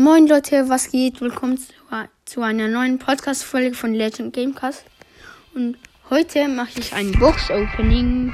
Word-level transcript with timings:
Moin 0.00 0.28
Leute, 0.28 0.68
was 0.68 0.92
geht? 0.92 1.20
Willkommen 1.20 1.58
zu, 1.58 1.72
zu 2.24 2.42
einer 2.42 2.68
neuen 2.68 3.00
Podcast-Folge 3.00 3.74
von 3.74 3.92
Legend 3.92 4.32
Gamecast. 4.32 4.84
Und 5.56 5.76
heute 6.08 6.46
mache 6.46 6.78
ich 6.78 6.92
ein 6.92 7.10
Box-Opening 7.18 8.32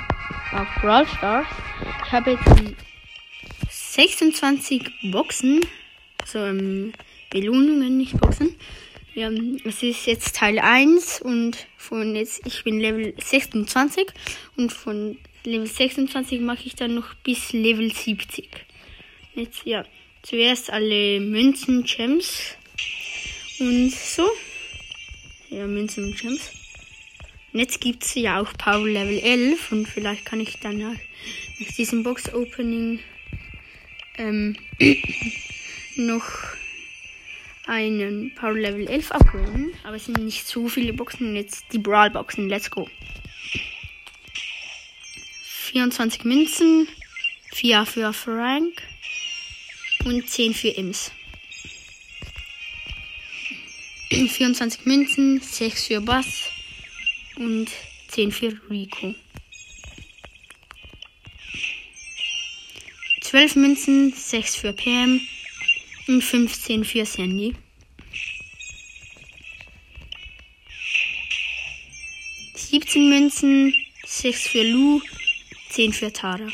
auf 0.53 0.69
Brawl 0.83 1.07
Stars. 1.07 1.47
Ich 2.05 2.13
habe 2.13 2.33
jetzt 2.33 2.75
26 3.71 5.11
Boxen, 5.11 5.63
also 6.21 6.41
ähm, 6.41 6.93
Belohnungen, 7.31 7.97
nicht 7.97 8.21
Boxen. 8.21 8.55
Ja, 9.15 9.31
es 9.65 9.83
ist 9.83 10.05
jetzt 10.05 10.37
Teil 10.37 10.59
1 10.59 11.23
und 11.23 11.67
von 11.79 12.15
jetzt, 12.15 12.47
ich 12.47 12.63
bin 12.63 12.79
Level 12.79 13.15
26 13.19 14.09
und 14.59 14.71
von 14.71 15.17
Level 15.45 15.67
26 15.67 16.43
mache 16.43 16.67
ich 16.67 16.75
dann 16.75 16.95
noch 16.95 17.15
bis 17.25 17.55
Level 17.55 17.91
70. 17.91 18.51
Jetzt, 19.35 19.65
ja, 19.65 19.83
zuerst 20.25 20.71
alle 20.71 21.21
Münzen, 21.21 21.85
Gems 21.85 22.57
und 23.61 23.91
so. 23.93 24.29
Ja, 25.51 25.67
Münzen 25.67 26.07
und 26.07 26.19
Gems. 26.19 26.51
Und 27.53 27.61
jetzt 27.61 27.81
gibt 27.81 28.05
es 28.05 28.15
ja 28.15 28.41
auch 28.41 28.53
Power 28.55 28.87
Level 28.87 29.19
11 29.19 29.71
und 29.71 29.87
vielleicht 29.87 30.25
kann 30.25 30.41
ich 30.41 30.59
dann 30.59 30.79
nach, 30.79 30.99
diesem 31.77 32.03
Box 32.03 32.33
Opening 32.35 32.99
ähm, 34.17 34.57
noch 35.97 36.25
einen 37.67 38.35
Power 38.35 38.55
Level 38.55 38.89
11 38.89 39.13
abholen. 39.13 39.73
Aber 39.85 39.97
es 39.97 40.07
sind 40.07 40.19
nicht 40.19 40.47
so 40.47 40.69
viele 40.69 40.93
Boxen. 40.93 41.37
Jetzt 41.37 41.67
die 41.73 41.79
Brawl 41.79 42.11
Boxen. 42.11 42.49
Let's 42.49 42.71
go. 42.71 42.89
24 45.43 46.25
Münzen, 46.25 46.89
4 47.53 47.87
für 47.87 48.13
Frank, 48.13 48.83
und 50.05 50.29
10 50.29 50.55
für 50.55 50.69
Ims. 50.69 51.11
24 54.11 54.85
Münzen, 54.87 55.41
6 55.41 55.87
für 55.87 56.01
Bass 56.01 56.51
und 57.37 57.71
10 58.09 58.31
für 58.31 58.59
Rico. 58.71 59.15
12 63.23 63.57
Münzen, 63.57 64.13
6 64.13 64.57
für 64.57 64.73
Pam 64.73 65.21
und 66.07 66.23
15 66.23 66.85
für 66.85 67.05
Sandy. 67.05 67.55
17 72.55 73.09
Münzen, 73.09 73.75
6 74.05 74.49
für 74.49 74.63
Lou, 74.63 75.01
10 75.71 75.93
für 75.93 76.13
Tara. 76.13 76.49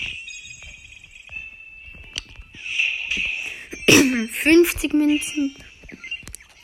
50 4.42 4.94
Münzen, 4.94 5.54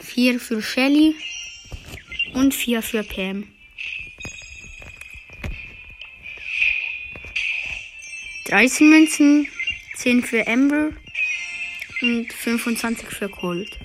4 0.00 0.40
für 0.40 0.62
Shelly 0.62 1.14
und 2.32 2.54
4 2.54 2.80
für 2.80 3.02
Pam. 3.02 3.46
13 8.46 8.88
Münzen, 8.88 9.48
10 9.96 10.22
für 10.22 10.46
Amber 10.46 10.92
und 12.00 12.32
25 12.32 13.08
für 13.08 13.28
Cold. 13.28 13.78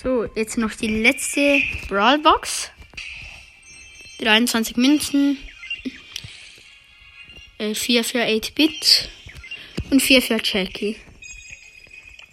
So, 0.00 0.26
jetzt 0.36 0.58
noch 0.58 0.72
die 0.74 1.02
letzte 1.02 1.60
Brawlbox. 1.88 2.70
23 4.20 4.76
Münzen, 4.76 5.38
4 7.58 8.00
äh, 8.00 8.04
für 8.04 8.22
8-Bit 8.22 9.10
und 9.90 10.00
4 10.00 10.22
für 10.22 10.40
Jackie. 10.40 10.96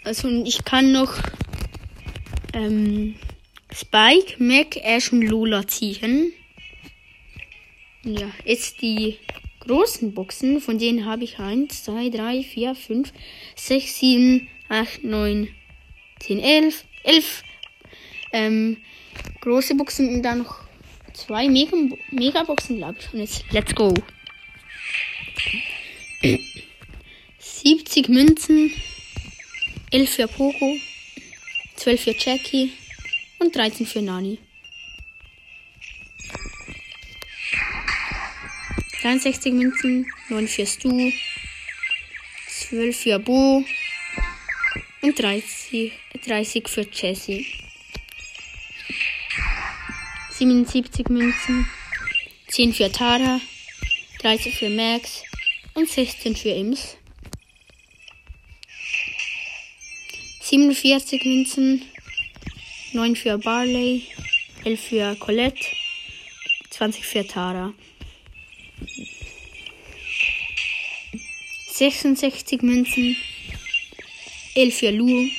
Also 0.09 0.27
ich 0.43 0.65
kann 0.65 0.91
noch 0.91 1.13
ähm, 2.55 3.13
Spike, 3.71 4.43
Mac, 4.43 4.75
Ash 4.77 5.13
und 5.13 5.21
Lola 5.21 5.67
ziehen. 5.67 6.33
Ja, 8.03 8.31
jetzt 8.43 8.81
die 8.81 9.19
großen 9.59 10.15
Boxen, 10.15 10.61
von 10.61 10.79
denen 10.79 11.05
habe 11.05 11.25
ich 11.25 11.37
1, 11.37 11.83
2, 11.83 12.09
3, 12.09 12.41
4, 12.41 12.73
5, 12.73 13.13
6, 13.55 13.99
7, 13.99 14.47
8, 14.69 15.03
9, 15.03 15.47
10, 16.21 16.39
11, 16.39 16.85
11 17.03 17.43
ähm, 18.31 18.77
große 19.41 19.75
Boxen 19.75 20.11
und 20.15 20.23
dann 20.23 20.39
noch 20.39 20.61
zwei 21.13 21.47
Mega 21.47 21.77
Megaboxen, 22.09 22.77
glaube 22.77 22.97
ich. 22.99 23.13
Und 23.13 23.19
jetzt, 23.19 23.45
let's 23.51 23.75
go. 23.75 23.93
70 27.37 28.09
Münzen, 28.09 28.71
11 29.91 30.07
für 30.07 30.27
Poco, 30.27 30.77
12 31.77 32.03
für 32.03 32.15
Jackie 32.15 32.73
und 33.39 33.55
13 33.55 33.87
für 33.87 34.03
Nani. 34.03 34.37
63 39.01 39.51
Münzen, 39.51 40.05
9 40.29 40.47
für 40.47 40.67
Stu, 40.67 41.11
12 42.69 42.99
für 42.99 43.17
Bo 43.17 43.63
und 45.01 45.19
30, 45.19 45.91
30 46.23 46.67
für 46.67 46.85
Jessie. 46.93 47.47
77 50.29 51.09
Münzen, 51.09 51.67
10 52.49 52.73
für 52.73 52.91
Tara, 52.91 53.41
30 54.19 54.53
für 54.53 54.69
Max 54.69 55.23
und 55.73 55.89
16 55.89 56.35
für 56.35 56.49
Ims. 56.49 56.95
47 60.49 61.25
Münzen, 61.25 61.85
9 62.93 63.15
für 63.15 63.37
Barley, 63.37 64.07
11 64.65 64.81
für 64.81 65.15
Colette, 65.17 65.63
20 66.71 67.05
für 67.05 67.27
Tara. 67.27 67.71
66 71.67 72.63
Münzen, 72.63 73.15
11 74.55 74.75
für 74.75 74.89
Lu, 74.89 75.29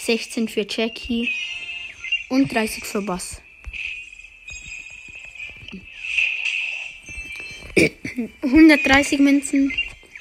16 0.00 0.48
für 0.48 0.66
Jackie 0.68 1.30
und 2.28 2.52
30 2.52 2.84
für 2.84 3.00
Bass. 3.00 3.40
130 8.42 9.18
Münzen, 9.20 9.72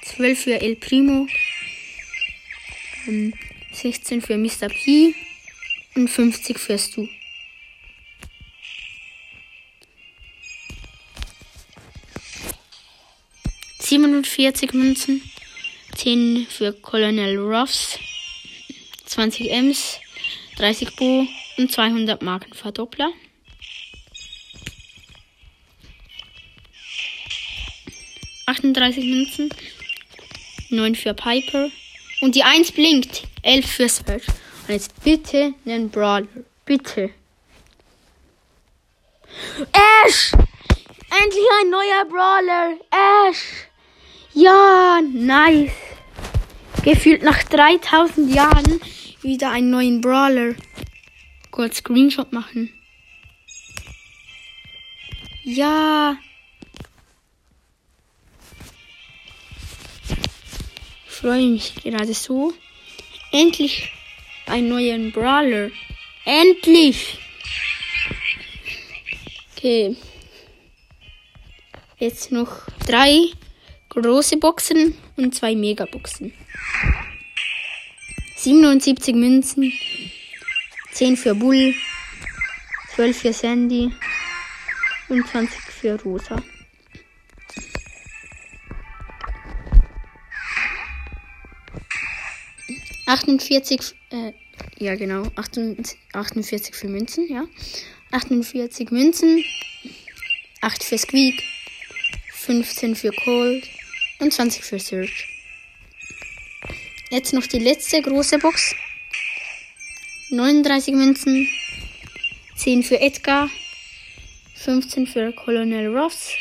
12 0.04 0.40
für 0.40 0.62
El 0.62 0.78
Primo, 0.78 1.28
16 3.84 4.22
für 4.22 4.38
Mr. 4.38 4.70
P 4.70 5.14
und 5.96 6.08
50 6.08 6.58
für 6.58 6.80
Stu. 6.80 7.06
Siebenundvierzig 13.80 14.72
Münzen, 14.74 15.22
10 15.98 16.48
für 16.50 16.72
Colonel 16.72 17.38
Ruffs, 17.38 18.00
20 19.04 19.52
Ms, 19.52 20.00
30 20.56 20.96
Bo 20.96 21.28
und 21.58 21.70
200 21.70 22.22
Markenverdoppler. 22.22 23.12
38 28.46 29.04
Münzen, 29.04 29.50
9 30.70 30.96
für 30.96 31.14
Piper 31.14 31.70
und 32.24 32.36
die 32.36 32.44
1 32.44 32.72
blinkt. 32.72 33.28
11 33.42 33.66
für 33.70 33.90
Search. 33.90 34.24
Und 34.68 34.70
jetzt 34.70 35.04
bitte 35.04 35.54
einen 35.66 35.90
Brawler. 35.90 36.26
Bitte. 36.64 37.10
Ash! 40.06 40.32
Endlich 40.32 41.48
ein 41.62 41.70
neuer 41.70 42.06
Brawler. 42.10 42.78
Ash! 43.28 43.68
Ja, 44.34 45.02
nice. 45.02 45.74
Gefühlt 46.86 47.24
nach 47.24 47.44
3000 47.44 48.34
Jahren 48.34 48.80
wieder 49.22 49.52
einen 49.52 49.70
neuen 49.70 50.00
Brawler. 50.00 50.56
Kurz 51.52 51.80
Screenshot 51.80 52.32
machen. 52.32 52.72
Ja. 55.44 56.16
Freue 61.24 61.48
mich 61.48 61.74
gerade 61.76 62.14
so. 62.14 62.54
Endlich 63.32 63.90
einen 64.46 64.68
neuen 64.68 65.14
Brawler. 65.14 65.72
Endlich! 66.26 67.18
Okay. 69.56 69.96
Jetzt 71.98 72.34
noch 72.34 72.68
drei 72.86 73.28
große 73.88 74.36
Boxen 74.36 74.98
und 75.16 75.34
zwei 75.34 75.56
Megaboxen. 75.56 76.34
77 78.36 79.16
Münzen, 79.16 79.72
10 80.92 81.16
für 81.16 81.36
Bull, 81.36 81.74
12 82.96 83.18
für 83.18 83.32
Sandy 83.32 83.90
und 85.08 85.26
20 85.26 85.58
für 85.62 86.02
Rosa. 86.02 86.44
48, 93.06 93.82
äh, 94.12 94.34
ja 94.78 94.96
genau, 94.96 95.24
48 95.36 96.76
für 96.76 96.88
Münzen, 96.88 97.28
ja. 97.30 97.46
48 98.12 98.92
Münzen, 98.92 99.44
8 100.62 100.84
für 100.84 100.98
Squeak, 100.98 101.42
15 102.34 102.96
für 102.96 103.12
Cold 103.12 103.68
und 104.20 104.32
20 104.32 104.64
für 104.64 104.80
Search. 104.80 105.28
Jetzt 107.10 107.34
noch 107.34 107.46
die 107.48 107.60
letzte 107.60 108.02
große 108.02 108.40
Box. 108.40 108.76
39 110.30 110.96
Münzen, 110.96 111.48
10 112.56 112.84
für 112.84 113.00
Edgar, 113.00 113.50
15 114.56 115.06
für 115.06 115.32
Colonel 115.34 115.96
Ross 115.96 116.32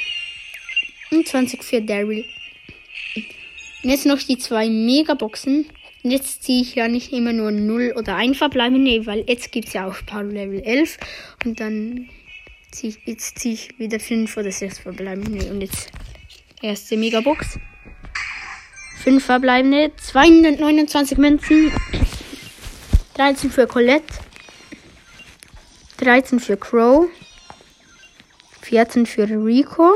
und 1.10 1.26
20 1.26 1.62
für 1.62 1.82
Daryl. 1.82 2.24
Und 3.82 3.90
jetzt 3.90 4.06
noch 4.06 4.22
die 4.22 4.38
zwei 4.38 4.68
Megaboxen. 4.70 5.66
Und 6.02 6.10
jetzt 6.10 6.42
ziehe 6.42 6.62
ich 6.62 6.74
ja 6.74 6.88
nicht 6.88 7.12
immer 7.12 7.32
nur 7.32 7.52
0 7.52 7.94
oder 7.96 8.16
1 8.16 8.36
verbleibende, 8.36 9.06
weil 9.06 9.24
jetzt 9.28 9.52
gibt 9.52 9.68
es 9.68 9.74
ja 9.74 9.86
auch 9.86 9.96
Power 10.04 10.24
Level 10.24 10.60
11. 10.60 10.98
Und 11.44 11.60
dann 11.60 12.08
ziehe 12.72 12.92
ich, 12.92 13.06
jetzt 13.06 13.38
ziehe 13.38 13.54
ich 13.54 13.78
wieder 13.78 14.00
5 14.00 14.36
oder 14.36 14.50
6 14.50 14.80
verbleibende. 14.80 15.50
Und 15.52 15.60
jetzt 15.60 15.90
erste 16.60 16.96
Megabox. 16.96 17.58
5 19.04 19.24
verbleibende, 19.24 19.92
229 19.96 21.18
Münzen, 21.18 21.72
13 23.14 23.50
für 23.50 23.66
Colette, 23.66 24.14
13 25.98 26.38
für 26.38 26.56
Crow, 26.56 27.08
14 28.60 29.06
für 29.06 29.28
Rico 29.28 29.94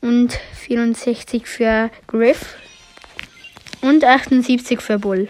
und 0.00 0.32
64 0.66 1.46
für 1.46 1.90
Griff 2.06 2.56
und 3.82 4.04
78 4.04 4.80
für 4.80 4.98
Bull. 4.98 5.28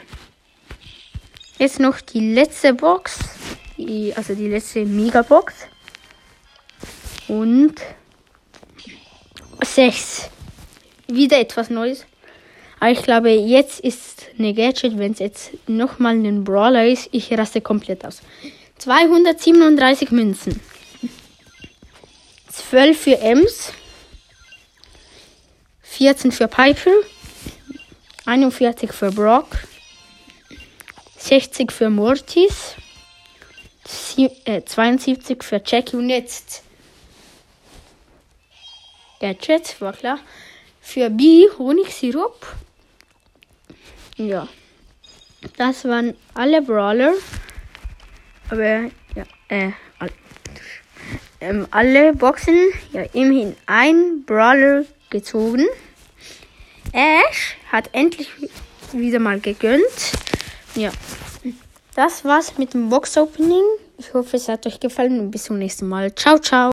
Jetzt 1.59 1.81
noch 1.81 2.01
die 2.01 2.33
letzte 2.35 2.75
Box, 2.75 3.19
die, 3.77 4.13
also 4.15 4.35
die 4.35 4.49
letzte 4.49 4.85
Megabox. 4.85 5.55
Und 7.29 7.75
6. 9.63 10.29
Wieder 11.09 11.39
etwas 11.39 11.71
Neues. 11.71 12.05
Aber 12.81 12.91
ich 12.91 13.03
glaube, 13.03 13.31
jetzt 13.31 13.81
ist 13.81 14.27
eine 14.39 14.53
Gadget, 14.55 14.99
wenn 14.99 15.13
es 15.13 15.21
jetzt 15.21 15.51
nochmal 15.69 16.15
ein 16.15 16.45
Brawler 16.45 16.87
ist, 16.87 17.09
ich 17.13 17.33
raste 17.37 17.61
komplett 17.61 18.05
aus. 18.05 18.23
237 18.79 20.11
Münzen. 20.11 20.61
12 22.51 23.01
für 23.01 23.19
Ems. 23.21 23.73
14 25.83 26.33
für 26.33 26.49
Piper. 26.49 26.91
41 28.27 28.93
für 28.93 29.11
Brock, 29.11 29.49
60 31.19 31.73
für 31.73 31.91
Mortis, 31.91 32.77
72 33.85 35.41
äh, 35.41 35.43
für 35.43 35.63
Jackie 35.65 35.97
und 35.97 36.09
jetzt 36.09 36.63
Gadget, 39.23 39.81
war 39.81 39.93
klar. 39.93 40.19
Für 40.81 41.09
B 41.09 41.47
Honigsirup. 41.57 42.45
Ja. 44.17 44.49
Das 45.57 45.85
waren 45.85 46.17
alle 46.35 46.61
Brawler. 46.61 47.15
Aber 48.51 48.91
ja, 49.15 49.25
äh, 49.49 49.71
all, 50.01 50.11
ähm, 51.41 51.69
alle 51.71 52.13
Boxen, 52.15 52.73
ja, 52.93 53.03
immerhin 53.13 53.57
ein 53.67 54.25
Brawler 54.27 54.85
gezogen. 55.09 55.69
Ash 56.93 57.57
hat 57.71 57.91
endlich 57.93 58.29
wieder 58.93 59.19
mal 59.19 59.41
gegönnt. 59.41 60.13
Ja. 60.75 60.91
Das 61.95 62.25
war's 62.25 62.59
mit 62.59 62.75
dem 62.75 62.89
Box 62.89 63.17
Opening. 63.17 63.65
Ich 63.99 64.15
hoffe, 64.15 64.37
es 64.37 64.49
hat 64.49 64.67
euch 64.67 64.81
gefallen 64.81 65.21
und 65.21 65.31
bis 65.31 65.45
zum 65.45 65.59
nächsten 65.59 65.89
Mal. 65.89 66.15
Ciao, 66.15 66.39
ciao. 66.39 66.71